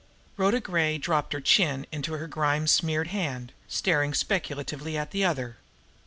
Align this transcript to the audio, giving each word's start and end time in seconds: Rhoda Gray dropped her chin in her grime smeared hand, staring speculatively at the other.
Rhoda 0.35 0.59
Gray 0.59 0.97
dropped 0.97 1.31
her 1.33 1.39
chin 1.39 1.85
in 1.91 2.01
her 2.05 2.25
grime 2.25 2.65
smeared 2.65 3.09
hand, 3.09 3.51
staring 3.67 4.15
speculatively 4.15 4.97
at 4.97 5.11
the 5.11 5.23
other. 5.23 5.57